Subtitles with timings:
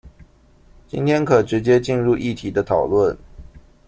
[0.87, 3.17] 今天可直接進入議題的討論